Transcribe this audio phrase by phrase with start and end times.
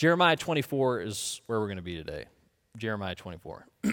[0.00, 2.24] Jeremiah 24 is where we're going to be today.
[2.78, 3.66] Jeremiah 24.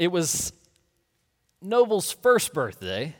[0.00, 0.52] it was
[1.62, 3.14] Noble's first birthday,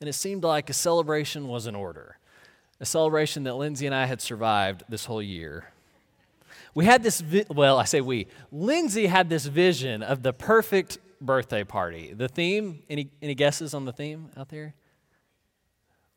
[0.00, 2.16] and it seemed like a celebration was in order.
[2.78, 5.72] A celebration that Lindsay and I had survived this whole year.
[6.76, 8.28] We had this, vi- well, I say we.
[8.52, 12.14] Lindsay had this vision of the perfect birthday party.
[12.14, 14.74] The theme, any, any guesses on the theme out there?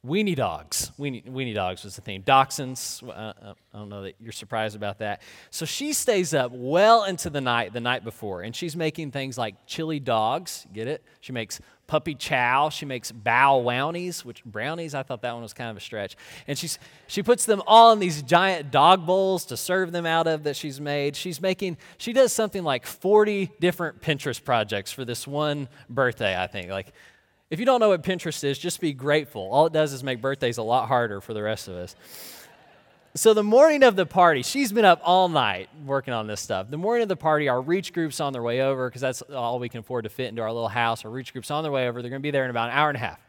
[0.05, 0.91] Weenie dogs.
[0.99, 2.21] Weenie, weenie dogs was the theme.
[2.21, 3.05] Dachshunds.
[3.05, 5.21] Uh, uh, I don't know that you're surprised about that.
[5.49, 9.37] So she stays up well into the night, the night before, and she's making things
[9.37, 10.67] like chili dogs.
[10.71, 11.03] Get it?
[11.19, 12.69] She makes puppy chow.
[12.69, 14.93] She makes bow wownies, which brownies.
[14.93, 16.15] I thought that one was kind of a stretch.
[16.45, 20.27] And she's she puts them all in these giant dog bowls to serve them out
[20.27, 21.15] of that she's made.
[21.15, 21.77] She's making.
[21.97, 26.39] She does something like 40 different Pinterest projects for this one birthday.
[26.39, 26.93] I think like
[27.49, 29.49] if you don't know what Pinterest is, just be grateful.
[29.51, 31.95] All it does is make birthdays a lot harder for the rest of us.
[33.15, 36.69] So, the morning of the party, she's been up all night working on this stuff.
[36.69, 39.57] The morning of the party, our reach group's on their way over because that's all
[39.57, 41.03] we can afford to fit into our little house.
[41.03, 42.01] Our reach group's on their way over.
[42.01, 43.19] They're going to be there in about an hour and a half.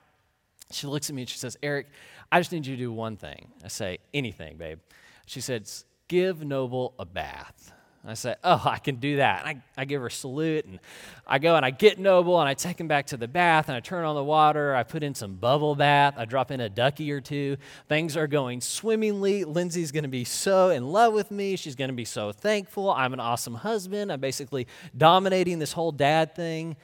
[0.70, 1.86] She looks at me and she says, Eric,
[2.30, 3.48] I just need you to do one thing.
[3.64, 4.80] I say, anything, babe.
[5.24, 7.72] She says, give Noble a bath.
[8.06, 9.44] I say, Oh, I can do that.
[9.44, 10.78] And I, I give her a salute and
[11.26, 13.76] I go and I get Noble and I take him back to the bath and
[13.76, 14.74] I turn on the water.
[14.74, 16.14] I put in some bubble bath.
[16.16, 17.56] I drop in a ducky or two.
[17.88, 19.44] Things are going swimmingly.
[19.44, 21.56] Lindsay's going to be so in love with me.
[21.56, 22.90] She's going to be so thankful.
[22.90, 24.10] I'm an awesome husband.
[24.10, 26.76] I'm basically dominating this whole dad thing.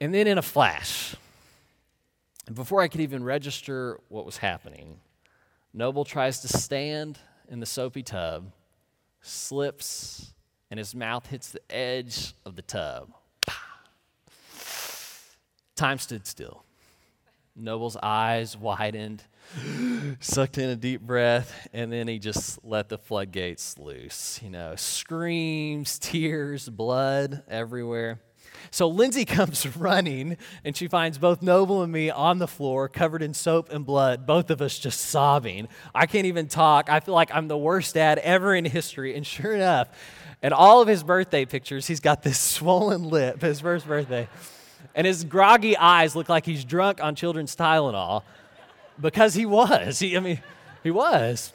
[0.00, 1.14] And then in a flash,
[2.52, 5.00] before I could even register what was happening,
[5.72, 8.52] Noble tries to stand in the soapy tub
[9.24, 10.32] slips,
[10.70, 13.10] and his mouth hits the edge of the tub.
[15.76, 16.64] Time stood still.
[17.56, 19.22] Noble's eyes widened,
[20.20, 24.40] sucked in a deep breath, and then he just let the floodgates loose.
[24.42, 28.20] You know, screams, tears, blood everywhere.
[28.70, 33.22] So Lindsay comes running and she finds both Noble and me on the floor, covered
[33.22, 35.68] in soap and blood, both of us just sobbing.
[35.94, 36.90] I can't even talk.
[36.90, 39.14] I feel like I'm the worst dad ever in history.
[39.16, 39.88] And sure enough,
[40.42, 44.28] in all of his birthday pictures, he's got this swollen lip, his first birthday.
[44.94, 48.22] And his groggy eyes look like he's drunk on children's Tylenol
[49.00, 49.98] because he was.
[49.98, 50.40] He, I mean,
[50.82, 51.52] he was.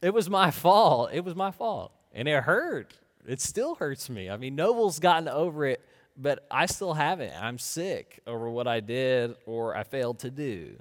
[0.00, 1.10] It was my fault.
[1.12, 1.92] It was my fault.
[2.14, 2.94] And it hurt.
[3.26, 4.30] It still hurts me.
[4.30, 5.84] I mean, Noble's gotten over it,
[6.16, 7.32] but I still haven't.
[7.32, 10.76] I'm sick over what I did or I failed to do.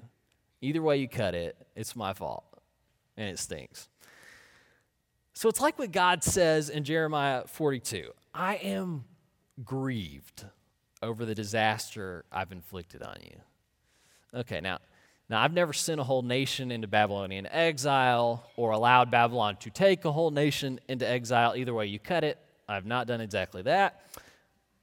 [0.61, 2.45] Either way you cut it, it's my fault
[3.17, 3.89] and it stinks.
[5.33, 9.05] So it's like what God says in Jeremiah 42 I am
[9.63, 10.45] grieved
[11.01, 14.39] over the disaster I've inflicted on you.
[14.39, 14.79] Okay, now
[15.29, 20.03] now, I've never sent a whole nation into Babylonian exile or allowed Babylon to take
[20.03, 21.55] a whole nation into exile.
[21.55, 24.01] Either way you cut it, I've not done exactly that.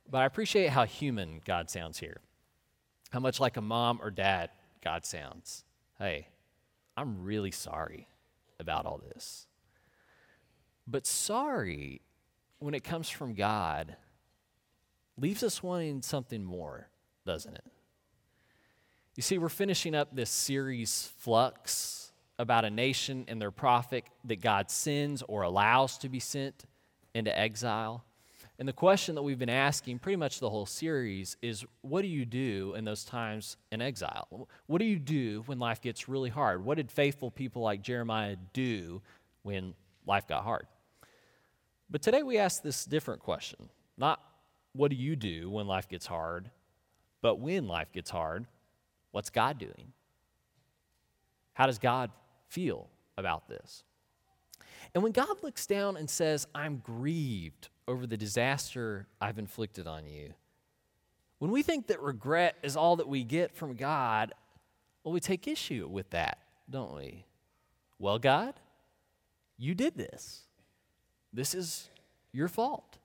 [0.08, 2.20] But I appreciate how human God sounds here,
[3.10, 4.50] how much like a mom or dad
[4.84, 5.64] God sounds.
[5.98, 6.28] Hey,
[6.96, 8.06] I'm really sorry
[8.60, 9.48] about all this.
[10.86, 12.02] But sorry,
[12.60, 13.96] when it comes from God,
[15.18, 16.88] leaves us wanting something more,
[17.26, 17.64] doesn't it?
[19.16, 24.42] You see, we're finishing up this series, Flux, about a nation and their prophet that
[24.42, 26.66] God sends or allows to be sent
[27.14, 28.04] into exile.
[28.58, 32.08] And the question that we've been asking pretty much the whole series is what do
[32.08, 34.48] you do in those times in exile?
[34.66, 36.62] What do you do when life gets really hard?
[36.62, 39.00] What did faithful people like Jeremiah do
[39.44, 39.72] when
[40.06, 40.66] life got hard?
[41.88, 44.20] But today we ask this different question not
[44.74, 46.50] what do you do when life gets hard,
[47.22, 48.46] but when life gets hard,
[49.16, 49.94] What's God doing?
[51.54, 52.10] How does God
[52.50, 53.82] feel about this?
[54.92, 60.04] And when God looks down and says, I'm grieved over the disaster I've inflicted on
[60.06, 60.34] you,
[61.38, 64.34] when we think that regret is all that we get from God,
[65.02, 66.36] well, we take issue with that,
[66.68, 67.24] don't we?
[67.98, 68.52] Well, God,
[69.56, 70.42] you did this.
[71.32, 71.88] This is
[72.32, 72.98] your fault.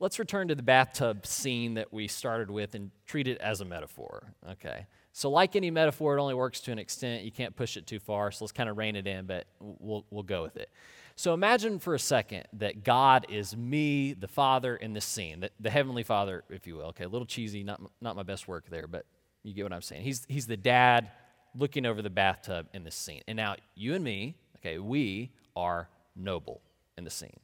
[0.00, 3.66] Let's return to the bathtub scene that we started with and treat it as a
[3.66, 4.32] metaphor.
[4.52, 4.86] Okay.
[5.12, 7.22] So, like any metaphor, it only works to an extent.
[7.22, 8.30] You can't push it too far.
[8.30, 10.70] So, let's kind of rein it in, but we'll, we'll go with it.
[11.16, 15.50] So, imagine for a second that God is me, the Father, in this scene, the,
[15.60, 16.86] the Heavenly Father, if you will.
[16.86, 19.04] Okay, a little cheesy, not, not my best work there, but
[19.42, 20.02] you get what I'm saying.
[20.02, 21.10] He's, he's the dad
[21.54, 23.20] looking over the bathtub in this scene.
[23.28, 26.62] And now, you and me, okay, we are noble
[26.96, 27.40] in the scene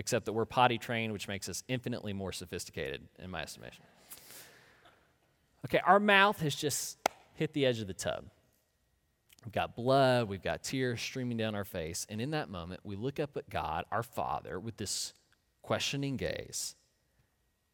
[0.00, 3.84] except that we're potty trained, which makes us infinitely more sophisticated, in my estimation.
[5.66, 6.96] Okay, our mouth has just
[7.34, 8.24] hit the edge of the tub.
[9.44, 12.06] We've got blood, we've got tears streaming down our face.
[12.08, 15.12] And in that moment, we look up at God, our Father, with this
[15.60, 16.76] questioning gaze.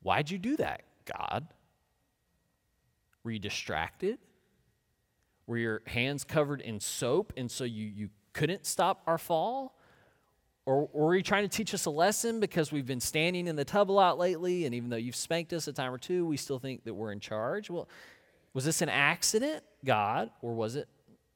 [0.03, 1.47] Why'd you do that, God?
[3.23, 4.19] Were you distracted?
[5.47, 9.76] Were your hands covered in soap and so you, you couldn't stop our fall?
[10.67, 13.65] Or, were you trying to teach us a lesson because we've been standing in the
[13.65, 16.37] tub a lot lately and even though you've spanked us a time or two, we
[16.37, 17.71] still think that we're in charge?
[17.71, 17.89] Well,
[18.53, 20.89] was this an accident, God, or was it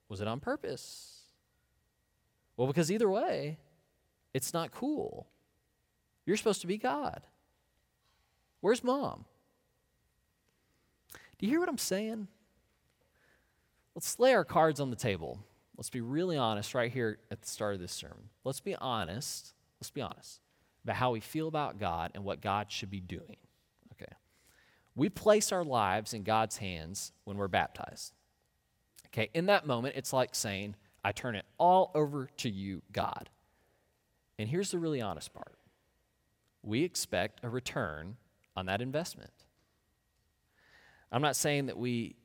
[0.09, 1.21] was it on purpose?
[2.56, 3.59] Well, because either way,
[4.35, 5.29] it's not cool.
[6.27, 7.23] You're supposed to be God.
[8.61, 9.25] Where's mom?
[11.38, 12.27] Do you hear what I'm saying?
[13.94, 15.38] Let's lay our cards on the table.
[15.81, 18.29] Let's be really honest right here at the start of this sermon.
[18.44, 19.55] Let's be honest.
[19.81, 20.43] Let's be honest
[20.85, 23.38] about how we feel about God and what God should be doing.
[23.94, 24.12] Okay.
[24.94, 28.12] We place our lives in God's hands when we're baptized.
[29.06, 33.31] Okay, in that moment, it's like saying, I turn it all over to you, God.
[34.38, 35.56] And here's the really honest part
[36.62, 38.19] we expect a return
[38.55, 39.32] on that investment.
[41.11, 42.17] I'm not saying that we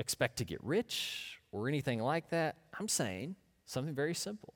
[0.00, 2.56] expect to get rich or anything like that.
[2.78, 4.54] I'm saying something very simple.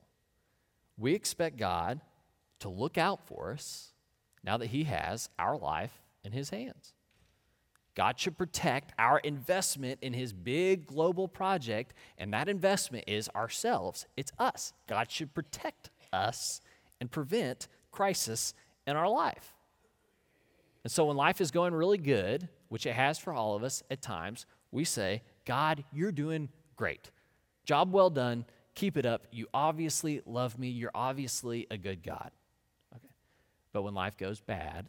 [0.99, 2.01] We expect God
[2.59, 3.93] to look out for us
[4.43, 6.95] now that He has our life in His hands.
[7.95, 14.05] God should protect our investment in His big global project, and that investment is ourselves.
[14.17, 14.73] It's us.
[14.89, 16.61] God should protect us
[17.01, 18.55] and prevent crisis
[18.89, 19.55] in our life.
[20.83, 23.85] And so when life is going really good, which it has for all of us
[23.89, 26.49] at times, we say, God, you're doing
[26.79, 27.11] great.
[27.67, 28.47] Job well done.
[28.75, 29.27] Keep it up.
[29.31, 30.69] You obviously love me.
[30.69, 32.31] You're obviously a good God.
[32.95, 33.11] Okay.
[33.73, 34.87] But when life goes bad,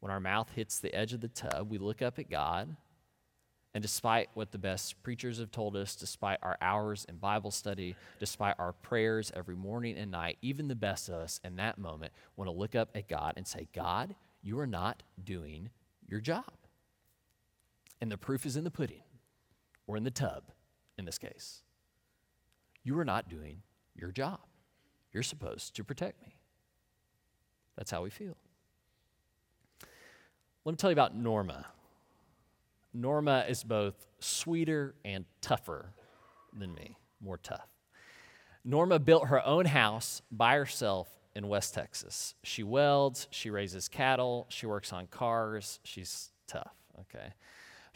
[0.00, 2.74] when our mouth hits the edge of the tub, we look up at God.
[3.74, 7.96] And despite what the best preachers have told us, despite our hours in Bible study,
[8.18, 12.12] despite our prayers every morning and night, even the best of us in that moment
[12.36, 15.70] want to look up at God and say, God, you are not doing
[16.08, 16.50] your job.
[18.00, 19.02] And the proof is in the pudding,
[19.86, 20.44] or in the tub
[20.98, 21.62] in this case.
[22.82, 23.62] You are not doing
[23.94, 24.40] your job.
[25.12, 26.36] You're supposed to protect me.
[27.76, 28.36] That's how we feel.
[30.64, 31.66] Let me tell you about Norma.
[32.92, 35.92] Norma is both sweeter and tougher
[36.52, 37.68] than me, more tough.
[38.64, 42.34] Norma built her own house by herself in West Texas.
[42.42, 45.78] She welds, she raises cattle, she works on cars.
[45.84, 47.32] She's tough, okay?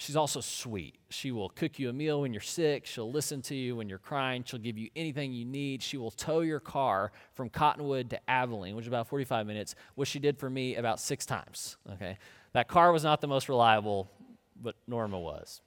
[0.02, 0.96] She's also sweet.
[1.10, 2.86] She will cook you a meal when you're sick.
[2.86, 4.42] She'll listen to you when you're crying.
[4.42, 5.80] She'll give you anything you need.
[5.80, 10.08] She will tow your car from Cottonwood to Abilene, which is about 45 minutes, which
[10.08, 11.76] she did for me about six times.
[11.88, 12.18] Okay.
[12.52, 14.10] That car was not the most reliable,
[14.60, 15.60] but Norma was.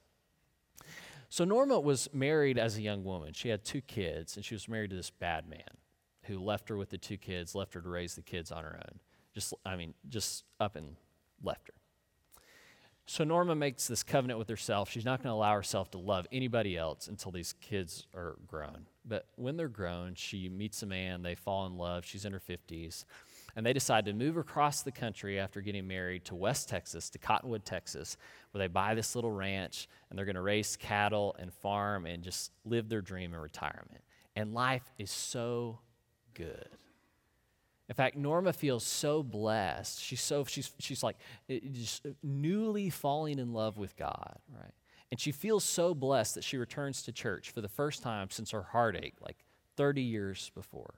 [1.30, 3.32] So Norma was married as a young woman.
[3.32, 5.78] She had two kids, and she was married to this bad man
[6.24, 8.76] who left her with the two kids, left her to raise the kids on her
[8.76, 9.00] own.
[9.34, 10.96] Just, I mean, just up and
[11.42, 11.74] left her.
[13.08, 14.90] So Norma makes this covenant with herself.
[14.90, 18.88] She's not going to allow herself to love anybody else until these kids are grown.
[19.04, 22.04] But when they're grown, she meets a man, they fall in love.
[22.04, 23.04] She's in her 50s.
[23.54, 27.18] And they decide to move across the country after getting married to West Texas, to
[27.18, 28.16] Cottonwood, Texas,
[28.50, 32.24] where they buy this little ranch and they're going to raise cattle and farm and
[32.24, 34.02] just live their dream in retirement.
[34.34, 35.78] And life is so
[36.34, 36.68] good.
[37.88, 40.02] In fact, Norma feels so blessed.
[40.02, 41.16] She's so she's she's like
[41.48, 44.72] just newly falling in love with God, right?
[45.10, 48.50] And she feels so blessed that she returns to church for the first time since
[48.50, 49.44] her heartache, like
[49.76, 50.94] 30 years before.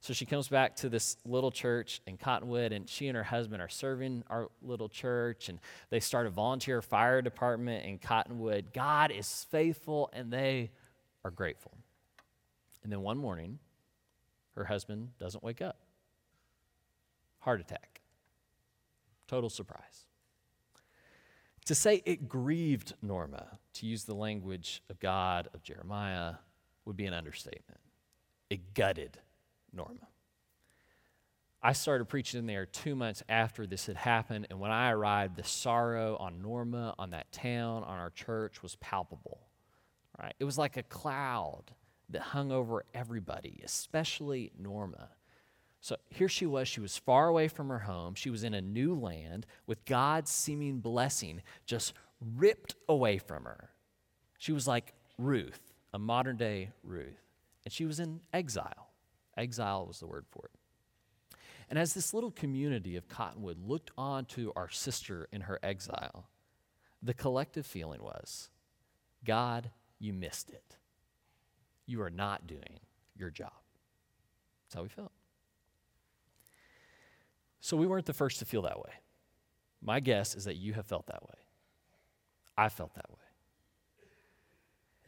[0.00, 3.62] So she comes back to this little church in Cottonwood, and she and her husband
[3.62, 5.58] are serving our little church, and
[5.88, 8.72] they start a volunteer fire department in Cottonwood.
[8.72, 10.70] God is faithful, and they
[11.22, 11.72] are grateful.
[12.82, 13.58] And then one morning,
[14.54, 15.78] her husband doesn't wake up
[17.40, 18.00] heart attack.
[19.26, 20.06] Total surprise.
[21.66, 26.34] To say it grieved Norma, to use the language of God, of Jeremiah,
[26.84, 27.80] would be an understatement.
[28.48, 29.18] It gutted
[29.72, 30.08] Norma.
[31.62, 35.44] I started preaching there two months after this had happened, and when I arrived, the
[35.44, 39.46] sorrow on Norma, on that town, on our church was palpable.
[40.18, 40.34] Right?
[40.38, 41.64] It was like a cloud
[42.08, 45.10] that hung over everybody, especially Norma.
[45.80, 46.68] So here she was.
[46.68, 48.14] She was far away from her home.
[48.14, 51.94] She was in a new land with God's seeming blessing just
[52.36, 53.70] ripped away from her.
[54.38, 57.22] She was like Ruth, a modern day Ruth.
[57.64, 58.90] And she was in exile.
[59.36, 61.38] Exile was the word for it.
[61.70, 66.28] And as this little community of Cottonwood looked on to our sister in her exile,
[67.02, 68.50] the collective feeling was
[69.24, 70.76] God, you missed it.
[71.86, 72.80] you are not doing
[73.16, 73.52] your job.
[74.64, 75.12] That's how we felt.
[77.60, 78.92] So we weren't the first to feel that way.
[79.82, 81.38] My guess is that you have felt that way.
[82.56, 83.16] I felt that way.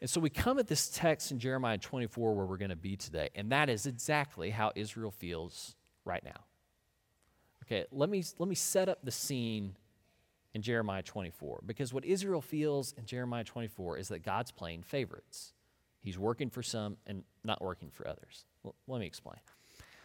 [0.00, 2.96] And so we come at this text in Jeremiah 24 where we're going to be
[2.96, 6.44] today, and that is exactly how Israel feels right now.
[7.64, 9.76] Okay, let me, let me set up the scene
[10.54, 15.52] in Jeremiah 24 because what Israel feels in Jeremiah 24 is that God's playing favorites.
[16.00, 18.44] He's working for some and not working for others.
[18.88, 19.38] Let me explain.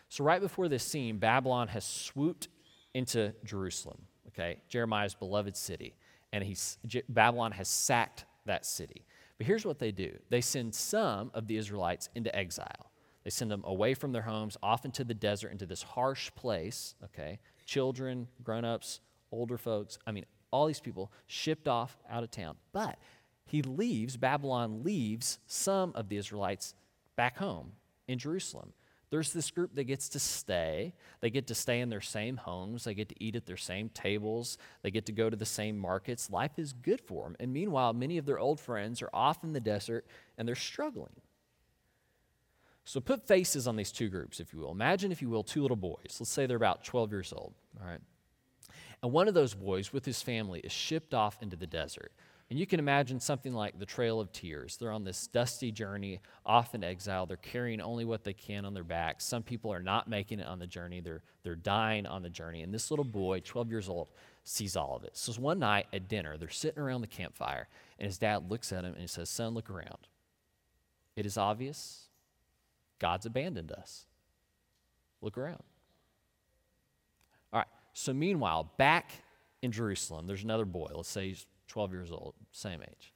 [0.09, 2.47] So, right before this scene, Babylon has swooped
[2.93, 3.99] into Jerusalem,
[4.29, 5.95] okay, Jeremiah's beloved city,
[6.31, 6.77] and he's,
[7.09, 9.05] Babylon has sacked that city.
[9.37, 12.91] But here's what they do they send some of the Israelites into exile.
[13.23, 16.95] They send them away from their homes, off into the desert, into this harsh place,
[17.03, 17.39] okay?
[17.65, 22.55] Children, grown ups, older folks, I mean, all these people shipped off out of town.
[22.71, 22.97] But
[23.45, 26.73] he leaves, Babylon leaves some of the Israelites
[27.17, 27.73] back home
[28.07, 28.71] in Jerusalem.
[29.09, 30.93] There's this group that gets to stay.
[31.21, 32.83] They get to stay in their same homes.
[32.83, 34.57] They get to eat at their same tables.
[34.81, 36.29] They get to go to the same markets.
[36.29, 37.35] Life is good for them.
[37.39, 40.05] And meanwhile, many of their old friends are off in the desert
[40.37, 41.21] and they're struggling.
[42.83, 44.71] So put faces on these two groups, if you will.
[44.71, 46.17] Imagine, if you will, two little boys.
[46.19, 47.99] Let's say they're about 12 years old, all right?
[49.03, 52.11] And one of those boys with his family is shipped off into the desert.
[52.49, 54.77] And you can imagine something like the Trail of Tears.
[54.77, 57.25] They're on this dusty journey, off in exile.
[57.25, 59.25] They're carrying only what they can on their backs.
[59.25, 62.61] Some people are not making it on the journey, they're, they're dying on the journey.
[62.61, 64.07] And this little boy, 12 years old,
[64.45, 65.17] sees all of it.
[65.17, 67.67] So one night at dinner, they're sitting around the campfire,
[67.99, 70.07] and his dad looks at him and he says, Son, look around.
[71.17, 72.07] It is obvious
[72.99, 74.05] God's abandoned us.
[75.21, 75.63] Look around.
[77.51, 79.11] All right, so meanwhile, back
[79.61, 80.91] in Jerusalem, there's another boy.
[80.95, 83.13] Let's say he's 12 years old, same age.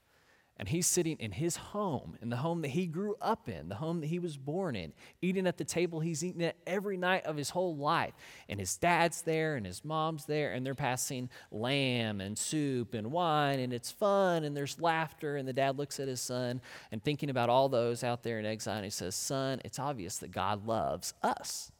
[0.58, 3.76] And he's sitting in his home, in the home that he grew up in, the
[3.76, 7.26] home that he was born in, eating at the table he's eaten at every night
[7.26, 8.14] of his whole life.
[8.48, 13.12] And his dad's there and his mom's there, and they're passing lamb and soup and
[13.12, 15.36] wine, and it's fun, and there's laughter.
[15.38, 18.46] And the dad looks at his son and thinking about all those out there in
[18.46, 21.72] exile, and he says, Son, it's obvious that God loves us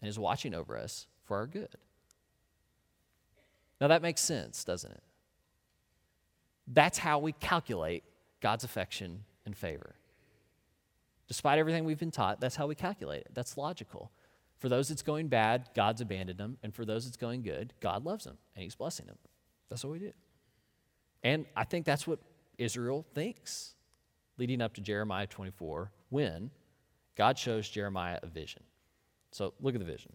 [0.00, 1.74] and is watching over us for our good.
[3.80, 5.02] Now that makes sense, doesn't it?
[6.72, 8.04] That's how we calculate
[8.40, 9.96] God's affection and favor.
[11.26, 13.30] Despite everything we've been taught, that's how we calculate it.
[13.34, 14.10] That's logical.
[14.58, 16.58] For those it's going bad, God's abandoned them.
[16.62, 19.18] And for those it's going good, God loves them and He's blessing them.
[19.68, 20.12] That's what we do.
[21.22, 22.20] And I think that's what
[22.56, 23.74] Israel thinks
[24.38, 26.50] leading up to Jeremiah 24 when
[27.16, 28.62] God shows Jeremiah a vision.
[29.32, 30.12] So look at the vision.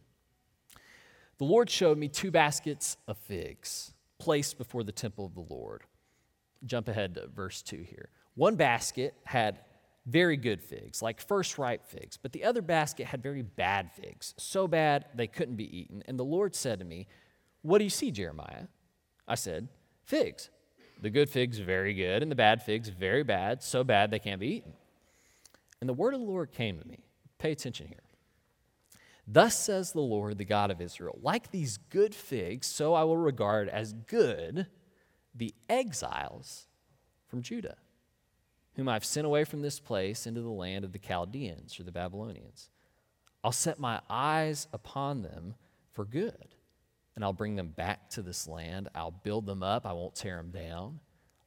[1.37, 5.83] The Lord showed me two baskets of figs placed before the temple of the Lord
[6.65, 8.09] jump ahead to verse 2 here.
[8.35, 9.59] One basket had
[10.05, 14.33] very good figs, like first ripe figs, but the other basket had very bad figs,
[14.37, 16.03] so bad they couldn't be eaten.
[16.07, 17.07] And the Lord said to me,
[17.61, 18.67] What do you see, Jeremiah?
[19.27, 19.67] I said,
[20.03, 20.49] Figs.
[21.01, 24.39] The good figs, very good, and the bad figs, very bad, so bad they can't
[24.39, 24.73] be eaten.
[25.81, 27.03] And the word of the Lord came to me.
[27.37, 27.99] Pay attention here.
[29.27, 33.17] Thus says the Lord, the God of Israel, like these good figs, so I will
[33.17, 34.67] regard as good
[35.35, 36.67] the exiles
[37.27, 37.77] from Judah,
[38.75, 41.91] whom I've sent away from this place into the land of the Chaldeans or the
[41.91, 42.69] Babylonians.
[43.43, 45.55] I'll set my eyes upon them
[45.91, 46.55] for good,
[47.15, 48.89] and I'll bring them back to this land.
[48.95, 50.99] I'll build them up, I won't tear them down.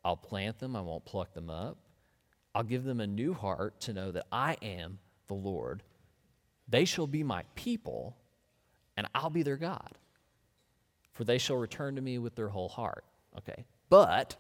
[0.05, 1.77] I'll plant them, I won't pluck them up.
[2.55, 5.83] I'll give them a new heart to know that I am the Lord.
[6.69, 8.17] They shall be my people,
[8.97, 9.99] and I'll be their God.
[11.13, 13.05] For they shall return to me with their whole heart.
[13.37, 14.37] Okay, but,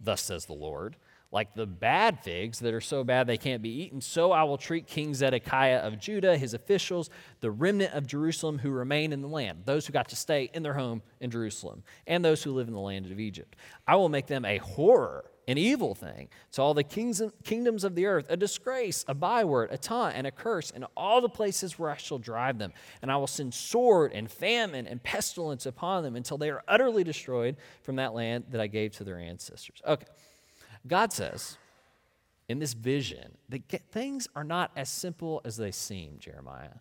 [0.00, 0.96] thus says the Lord,
[1.30, 4.56] like the bad figs that are so bad they can't be eaten, so I will
[4.56, 9.28] treat King Zedekiah of Judah, his officials, the remnant of Jerusalem who remain in the
[9.28, 12.68] land, those who got to stay in their home in Jerusalem, and those who live
[12.68, 13.56] in the land of Egypt.
[13.86, 17.94] I will make them a horror, an evil thing, to all the kings, kingdoms of
[17.94, 21.78] the earth, a disgrace, a byword, a taunt, and a curse in all the places
[21.78, 22.72] where I shall drive them.
[23.00, 27.02] And I will send sword and famine and pestilence upon them until they are utterly
[27.02, 29.80] destroyed from that land that I gave to their ancestors.
[29.86, 30.06] Okay.
[30.86, 31.56] God says
[32.48, 36.76] in this vision that things are not as simple as they seem, Jeremiah.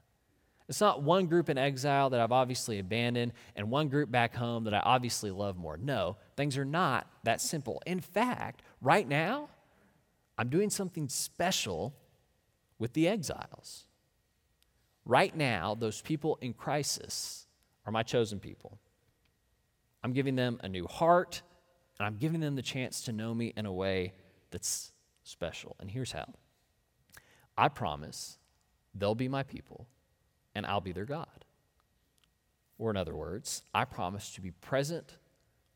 [0.69, 4.65] It's not one group in exile that I've obviously abandoned and one group back home
[4.65, 5.77] that I obviously love more.
[5.77, 7.81] No, things are not that simple.
[7.86, 9.50] In fact, right now,
[10.38, 11.95] I'm doing something special
[12.79, 13.86] with the exiles.
[15.05, 17.47] Right now, those people in crisis
[17.86, 18.77] are my chosen people.
[20.03, 21.41] I'm giving them a new heart
[21.97, 24.13] and I'm giving them the chance to know me in a way
[24.51, 24.91] that's
[25.24, 25.77] special.
[25.79, 26.25] And here's how
[27.57, 28.38] I promise
[28.93, 29.88] they'll be my people
[30.57, 31.45] and I'll be their God.
[32.79, 35.17] Or, in other words, I promise to be present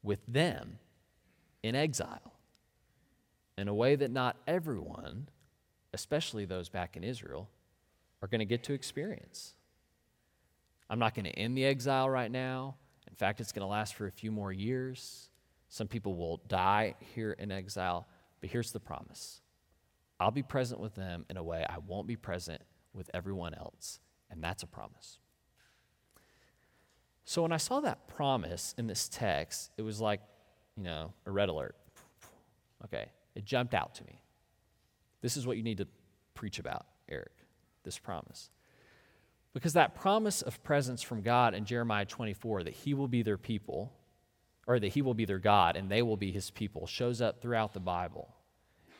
[0.01, 0.79] with them
[1.61, 2.33] in exile
[3.59, 5.29] in a way that not everyone,
[5.93, 7.47] especially those back in Israel,
[8.23, 9.53] are going to get to experience.
[10.89, 12.75] I'm not going to end the exile right now.
[13.07, 15.29] In fact, it's going to last for a few more years.
[15.69, 18.07] Some people will die here in exile.
[18.39, 19.41] But here's the promise
[20.19, 23.99] I'll be present with them in a way I won't be present with everyone else.
[24.31, 25.19] And that's a promise.
[27.25, 30.21] So when I saw that promise in this text, it was like,
[30.75, 31.75] you know, a red alert.
[32.85, 34.21] Okay, it jumped out to me.
[35.21, 35.87] This is what you need to
[36.33, 37.31] preach about, Eric,
[37.83, 38.49] this promise.
[39.53, 43.37] Because that promise of presence from God in Jeremiah 24, that he will be their
[43.37, 43.91] people,
[44.65, 47.41] or that he will be their God and they will be his people, shows up
[47.41, 48.33] throughout the Bible.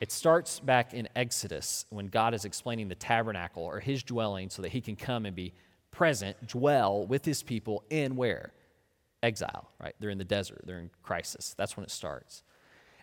[0.02, 4.60] It starts back in Exodus when God is explaining the tabernacle or his dwelling so
[4.62, 5.52] that he can come and be
[5.92, 8.52] present, dwell with his people in where?
[9.22, 9.94] Exile, right?
[10.00, 11.54] They're in the desert, they're in crisis.
[11.56, 12.42] That's when it starts.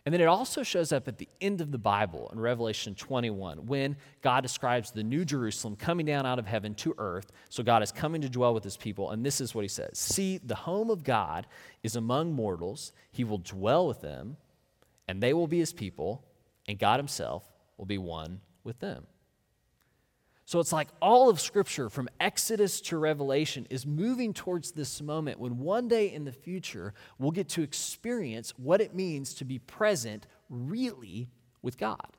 [0.04, 3.66] And then it also shows up at the end of the Bible in Revelation 21
[3.66, 7.32] when God describes the new Jerusalem coming down out of heaven to earth.
[7.48, 9.12] So God is coming to dwell with his people.
[9.12, 11.48] And this is what he says See, the home of God
[11.82, 14.36] is among mortals, he will dwell with them,
[15.08, 16.26] and they will be his people,
[16.70, 19.08] and God himself will be one with them.
[20.46, 25.40] So it's like all of Scripture from Exodus to Revelation is moving towards this moment
[25.40, 29.58] when one day in the future we'll get to experience what it means to be
[29.58, 31.30] present really
[31.64, 32.18] with God,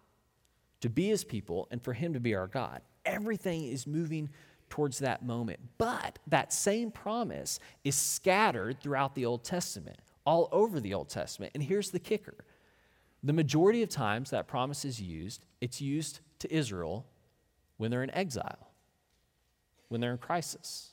[0.80, 2.83] to be His people, and for Him to be our God.
[3.04, 4.30] Everything is moving
[4.69, 5.61] towards that moment.
[5.78, 11.52] But that same promise is scattered throughout the Old Testament, all over the Old Testament.
[11.54, 12.45] And here's the kicker
[13.22, 17.06] the majority of times that promise is used, it's used to Israel
[17.76, 18.70] when they're in exile,
[19.88, 20.92] when they're in crisis,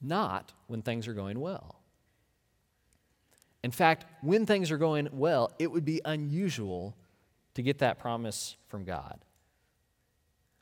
[0.00, 1.76] not when things are going well.
[3.62, 6.94] In fact, when things are going well, it would be unusual
[7.54, 9.18] to get that promise from God.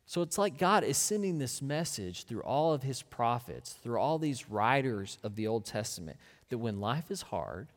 [0.06, 4.18] So it's like God is sending this message through all of his prophets, through all
[4.18, 6.16] these writers of the Old Testament,
[6.48, 7.68] that when life is hard,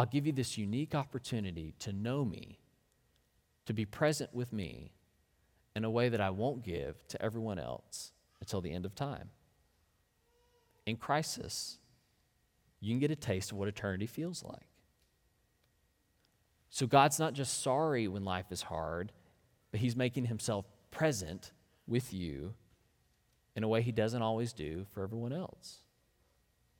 [0.00, 2.58] I'll give you this unique opportunity to know me,
[3.66, 4.92] to be present with me,
[5.76, 9.28] in a way that I won't give to everyone else until the end of time.
[10.86, 11.76] In crisis,
[12.80, 14.70] you can get a taste of what eternity feels like.
[16.70, 19.12] So God's not just sorry when life is hard,
[19.70, 21.52] but He's making Himself present
[21.86, 22.54] with you
[23.54, 25.82] in a way He doesn't always do for everyone else.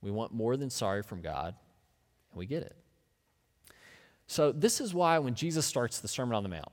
[0.01, 1.55] We want more than sorry from God,
[2.31, 2.77] and we get it.
[4.31, 6.71] So, this is why when Jesus starts the Sermon on the Mount,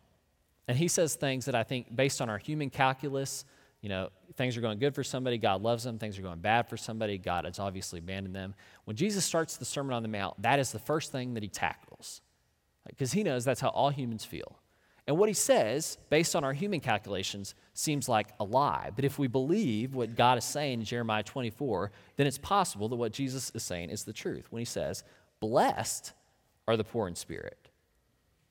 [0.68, 3.46] and he says things that I think, based on our human calculus,
[3.82, 5.98] you know, things are going good for somebody, God loves them.
[5.98, 8.54] Things are going bad for somebody, God has obviously abandoned them.
[8.86, 11.50] When Jesus starts the Sermon on the Mount, that is the first thing that he
[11.50, 12.22] tackles
[12.86, 14.60] because he knows that's how all humans feel.
[15.08, 18.92] And what he says, based on our human calculations, seems like a lie.
[18.96, 22.98] But if we believe what God is saying in Jeremiah 24, then it's possible that
[22.98, 25.04] what Jesus is saying is the truth when he says,
[25.40, 26.14] Blessed
[26.68, 27.70] are the poor in spirit.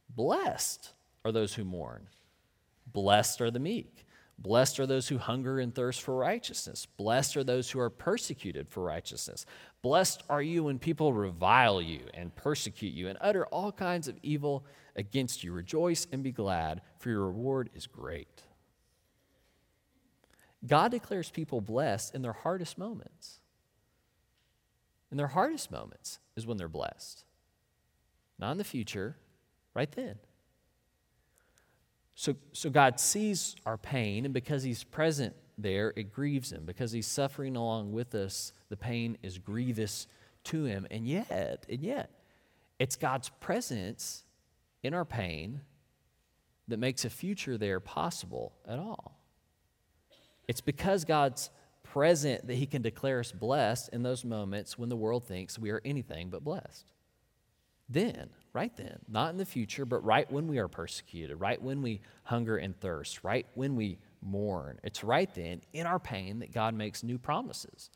[0.09, 0.93] Blessed
[1.25, 2.09] are those who mourn.
[2.93, 4.07] Blessed are the meek.
[4.39, 6.87] Blessed are those who hunger and thirst for righteousness.
[6.97, 9.47] Blessed are those who are persecuted for righteousness.
[9.81, 14.19] Blessed are you when people revile you and persecute you and utter all kinds of
[14.23, 15.53] evil against you.
[15.53, 18.43] Rejoice and be glad, for your reward is great.
[20.67, 23.41] God declares people blessed in their hardest moments.
[25.11, 27.25] In their hardest moments is when they're blessed.
[28.39, 29.17] Not in the future,
[29.75, 30.19] right then.
[32.15, 36.65] So, so God sees our pain, and because He's present there, it grieves Him.
[36.65, 40.07] Because He's suffering along with us, the pain is grievous
[40.45, 40.87] to Him.
[40.91, 42.11] And yet, and yet,
[42.79, 44.25] it's God's presence
[44.83, 45.61] in our pain
[46.69, 49.21] that makes a future there possible at all.
[50.49, 51.51] It's because God's
[51.83, 55.71] present that He can declare us blessed in those moments when the world thinks we
[55.71, 56.93] are anything but blessed.
[57.89, 61.83] Then, right then, not in the future, but right when we are persecuted, right when
[61.83, 64.81] we hunger and thirst, right when we mourn.
[64.83, 67.91] It's right then, in our pain, that God makes new promises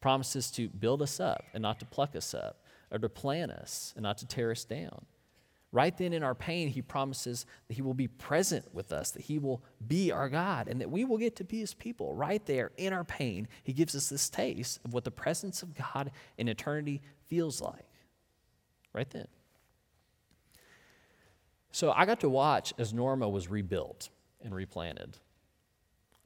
[0.00, 3.92] promises to build us up and not to pluck us up, or to plant us
[3.96, 5.04] and not to tear us down.
[5.70, 9.22] Right then, in our pain, He promises that He will be present with us, that
[9.22, 12.14] He will be our God, and that we will get to be His people.
[12.14, 15.74] Right there, in our pain, He gives us this taste of what the presence of
[15.74, 17.87] God in eternity feels like
[18.92, 19.28] right then.
[21.70, 24.08] So I got to watch as Norma was rebuilt
[24.42, 25.16] and replanted.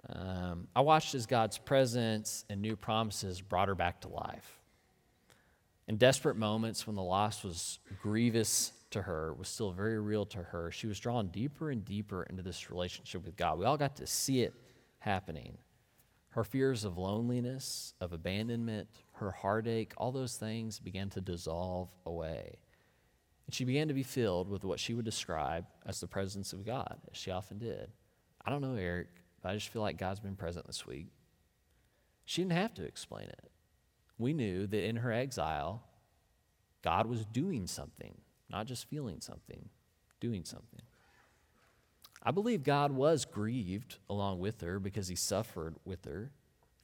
[0.09, 4.59] Um, I watched as God's presence and new promises brought her back to life.
[5.89, 10.39] In desperate moments when the loss was grievous to her, was still very real to
[10.39, 13.59] her, she was drawn deeper and deeper into this relationship with God.
[13.59, 14.55] We all got to see it
[14.99, 15.59] happening.
[16.31, 18.89] Her fears of loneliness, of abandonment,
[19.23, 22.59] her heartache, all those things began to dissolve away.
[23.47, 26.65] And she began to be filled with what she would describe as the presence of
[26.65, 27.91] God, as she often did.
[28.45, 29.09] I don't know, Eric,
[29.43, 31.09] but I just feel like God's been present this week.
[32.25, 33.51] She didn't have to explain it.
[34.19, 35.83] We knew that in her exile,
[36.83, 38.15] God was doing something,
[38.51, 39.69] not just feeling something,
[40.21, 40.83] doing something.
[42.23, 46.31] I believe God was grieved along with her because he suffered with her,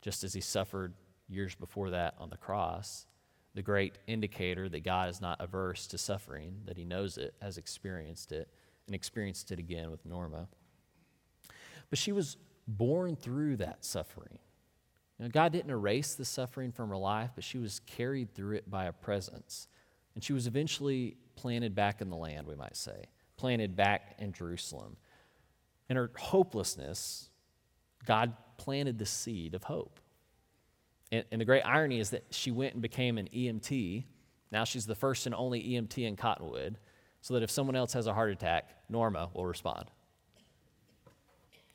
[0.01, 0.95] just as he suffered
[1.29, 3.07] years before that on the cross.
[3.55, 7.59] The great indicator that God is not averse to suffering, that he knows it, has
[7.59, 8.49] experienced it,
[8.87, 10.49] and experienced it again with Norma.
[11.91, 12.37] But she was
[12.67, 14.39] born through that suffering.
[15.33, 18.85] God didn't erase the suffering from her life, but she was carried through it by
[18.85, 19.67] a presence.
[20.15, 24.33] And she was eventually planted back in the land, we might say, planted back in
[24.33, 24.97] Jerusalem.
[25.89, 27.31] In her hopelessness,
[28.07, 29.99] God planted the seed of hope.
[31.11, 34.05] And, and, the great irony is that she went and became an EMT.
[34.53, 36.77] Now she's the first and only EMT in Cottonwood,
[37.23, 39.87] so that if someone else has a heart attack, Norma will respond.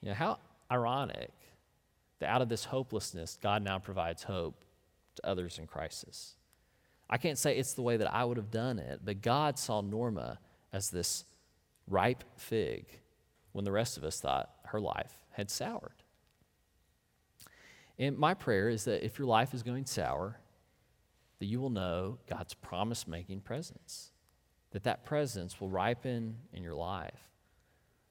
[0.01, 0.39] You know, how
[0.71, 1.31] ironic
[2.19, 4.63] that out of this hopelessness, God now provides hope
[5.15, 6.35] to others in crisis.
[7.09, 9.81] I can't say it's the way that I would have done it, but God saw
[9.81, 10.39] Norma
[10.71, 11.25] as this
[11.87, 12.85] ripe fig
[13.51, 16.02] when the rest of us thought her life had soured.
[17.99, 20.39] And my prayer is that if your life is going sour,
[21.39, 24.11] that you will know God's promise making presence,
[24.71, 27.29] that that presence will ripen in your life,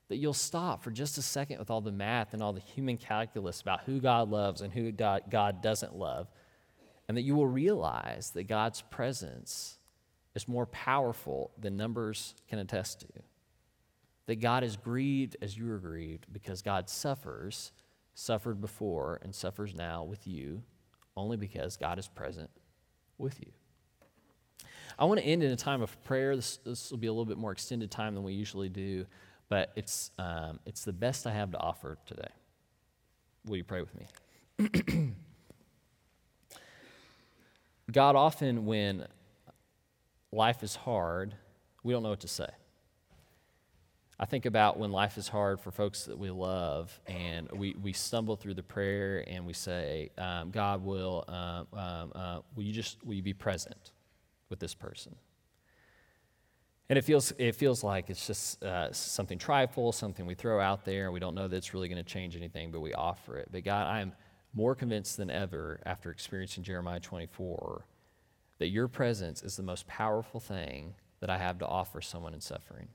[0.09, 2.97] that you'll stop for just a second with all the math and all the human
[2.97, 6.29] calculus about who God loves and who God doesn't love,
[7.09, 9.79] and that you will realize that God's presence
[10.35, 13.09] is more powerful than numbers can attest to.
[14.27, 17.73] That God is grieved as you are grieved because God suffers
[18.15, 20.63] suffered before and suffers now with you
[21.17, 22.51] only because God is present
[23.19, 23.53] with you.
[24.99, 26.37] I want to end in a time of prayer.
[26.37, 29.07] This, this will be a little bit more extended time than we usually do,
[29.49, 32.29] but it's, um, it's the best I have to offer today.
[33.45, 35.15] Will you pray with me?
[37.93, 39.07] God, often when
[40.31, 41.35] life is hard,
[41.83, 42.49] we don't know what to say.
[44.23, 47.93] I think about when life is hard for folks that we love, and we, we
[47.93, 52.73] stumble through the prayer and we say, um, God, will, um, um, uh, will you
[52.73, 53.91] just will you be present
[54.49, 55.17] with this person?
[56.89, 60.85] And it feels, it feels like it's just uh, something trifle, something we throw out
[60.85, 63.39] there, and we don't know that it's really going to change anything, but we offer
[63.39, 63.49] it.
[63.51, 64.13] But God, I am
[64.55, 67.87] more convinced than ever after experiencing Jeremiah 24
[68.61, 72.41] that your presence is the most powerful thing that I have to offer someone in
[72.41, 72.87] suffering.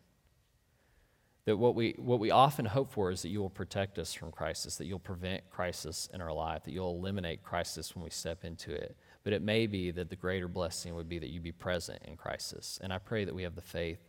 [1.47, 4.33] That what we, what we often hope for is that you will protect us from
[4.33, 8.43] crisis, that you'll prevent crisis in our life, that you'll eliminate crisis when we step
[8.43, 8.97] into it.
[9.23, 12.17] But it may be that the greater blessing would be that you be present in
[12.17, 12.79] crisis.
[12.83, 13.99] And I pray that we have the faith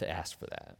[0.00, 0.76] to ask for that,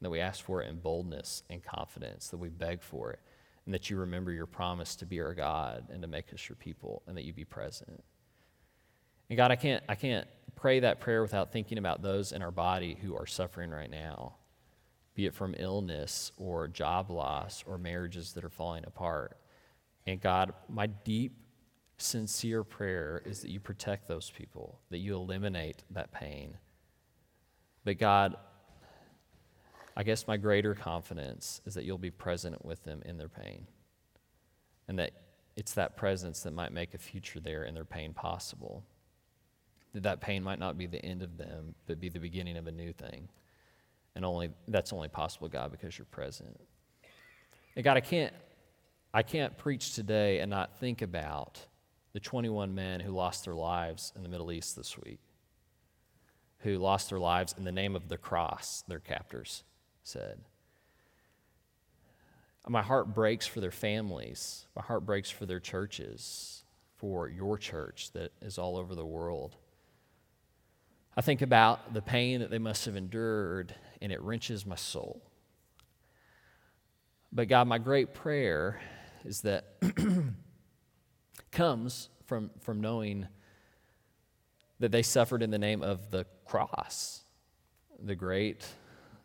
[0.00, 3.20] that we ask for it in boldness and confidence, that we beg for it,
[3.64, 6.56] and that you remember your promise to be our God and to make us your
[6.56, 8.02] people, and that you be present.
[9.30, 12.50] And God, I can't, I can't pray that prayer without thinking about those in our
[12.50, 14.38] body who are suffering right now
[15.14, 19.36] be it from illness or job loss or marriages that are falling apart.
[20.06, 21.36] And God, my deep,
[21.98, 26.56] sincere prayer is that you protect those people, that you eliminate that pain.
[27.84, 28.36] But God,
[29.96, 33.66] I guess my greater confidence is that you'll be present with them in their pain.
[34.88, 35.12] And that
[35.56, 38.84] it's that presence that might make a future there in their pain possible.
[39.92, 42.66] That that pain might not be the end of them, but be the beginning of
[42.66, 43.28] a new thing.
[44.14, 46.60] And only that's only possible, God, because you're present.
[47.76, 48.32] And God, I can't
[49.14, 51.60] I can't preach today and not think about
[52.12, 55.20] the 21 men who lost their lives in the Middle East this week,
[56.58, 59.64] who lost their lives in the name of the cross, their captors
[60.02, 60.40] said.
[62.68, 64.66] My heart breaks for their families.
[64.76, 66.64] My heart breaks for their churches,
[66.96, 69.56] for your church that is all over the world.
[71.16, 75.22] I think about the pain that they must have endured and it wrenches my soul.
[77.32, 78.80] But God, my great prayer
[79.24, 79.76] is that
[81.52, 83.28] comes from, from knowing
[84.80, 87.22] that they suffered in the name of the cross,
[88.02, 88.66] the great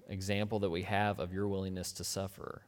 [0.07, 2.61] example that we have of your willingness to suffer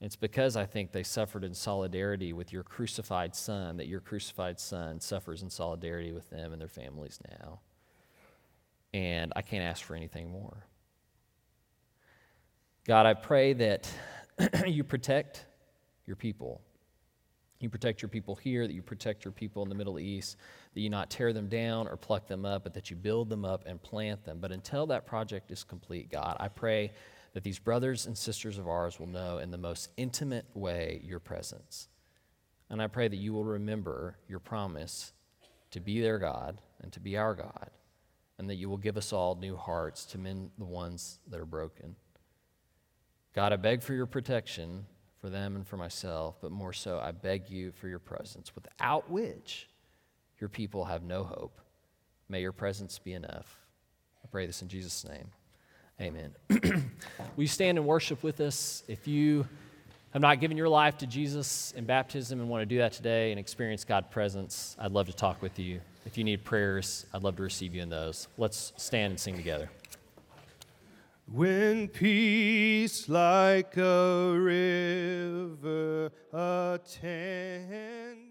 [0.00, 4.60] It's because I think they suffered in solidarity with your crucified son that your crucified
[4.60, 7.60] son suffers in solidarity with them and their families now.
[8.92, 10.66] And I can't ask for anything more.
[12.86, 13.90] God, I pray that
[14.66, 15.44] you protect
[16.06, 16.60] your people.
[17.58, 20.36] You protect your people here, that you protect your people in the Middle East,
[20.72, 23.44] that you not tear them down or pluck them up, but that you build them
[23.44, 24.38] up and plant them.
[24.40, 26.92] But until that project is complete, God, I pray
[27.32, 31.18] that these brothers and sisters of ours will know in the most intimate way your
[31.18, 31.88] presence.
[32.70, 35.12] And I pray that you will remember your promise
[35.72, 37.70] to be their God and to be our God,
[38.38, 41.46] and that you will give us all new hearts to mend the ones that are
[41.46, 41.96] broken.
[43.36, 44.86] God, I beg for your protection
[45.20, 49.10] for them and for myself, but more so, I beg you for your presence, without
[49.10, 49.68] which
[50.40, 51.60] your people have no hope.
[52.30, 53.60] May your presence be enough.
[54.24, 55.28] I pray this in Jesus' name.
[56.00, 56.34] Amen.
[56.50, 58.82] Will you stand and worship with us?
[58.88, 59.46] If you
[60.14, 63.32] have not given your life to Jesus in baptism and want to do that today
[63.32, 65.82] and experience God's presence, I'd love to talk with you.
[66.06, 68.28] If you need prayers, I'd love to receive you in those.
[68.38, 69.68] Let's stand and sing together.
[71.28, 78.25] When peace like a river attends.